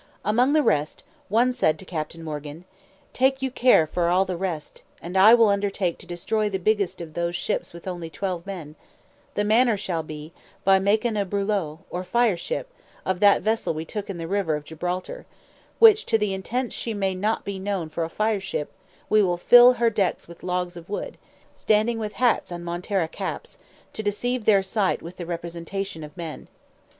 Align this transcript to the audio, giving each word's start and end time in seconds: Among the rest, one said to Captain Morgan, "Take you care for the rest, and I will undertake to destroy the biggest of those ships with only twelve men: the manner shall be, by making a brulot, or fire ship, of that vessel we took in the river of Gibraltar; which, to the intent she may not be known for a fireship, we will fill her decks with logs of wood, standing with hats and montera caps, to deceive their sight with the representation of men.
Among 0.25 0.53
the 0.53 0.63
rest, 0.63 1.03
one 1.29 1.53
said 1.53 1.77
to 1.77 1.85
Captain 1.85 2.23
Morgan, 2.23 2.65
"Take 3.13 3.43
you 3.43 3.51
care 3.51 3.85
for 3.85 4.11
the 4.25 4.35
rest, 4.35 4.81
and 4.99 5.15
I 5.15 5.35
will 5.35 5.49
undertake 5.49 5.99
to 5.99 6.07
destroy 6.07 6.49
the 6.49 6.57
biggest 6.57 7.01
of 7.01 7.13
those 7.13 7.35
ships 7.35 7.71
with 7.71 7.87
only 7.87 8.09
twelve 8.09 8.47
men: 8.47 8.75
the 9.35 9.43
manner 9.43 9.77
shall 9.77 10.01
be, 10.01 10.33
by 10.63 10.79
making 10.79 11.17
a 11.17 11.23
brulot, 11.23 11.81
or 11.91 12.03
fire 12.03 12.35
ship, 12.35 12.67
of 13.05 13.19
that 13.19 13.43
vessel 13.43 13.75
we 13.75 13.85
took 13.85 14.09
in 14.09 14.17
the 14.17 14.27
river 14.27 14.55
of 14.55 14.63
Gibraltar; 14.63 15.27
which, 15.77 16.07
to 16.07 16.17
the 16.17 16.33
intent 16.33 16.73
she 16.73 16.95
may 16.95 17.13
not 17.13 17.45
be 17.45 17.59
known 17.59 17.87
for 17.87 18.03
a 18.03 18.09
fireship, 18.09 18.71
we 19.07 19.21
will 19.21 19.37
fill 19.37 19.73
her 19.73 19.91
decks 19.91 20.27
with 20.27 20.41
logs 20.41 20.75
of 20.75 20.89
wood, 20.89 21.19
standing 21.53 21.99
with 21.99 22.13
hats 22.13 22.49
and 22.51 22.65
montera 22.65 23.07
caps, 23.07 23.59
to 23.93 24.01
deceive 24.01 24.45
their 24.45 24.63
sight 24.63 25.03
with 25.03 25.17
the 25.17 25.27
representation 25.27 26.03
of 26.03 26.17
men. 26.17 26.47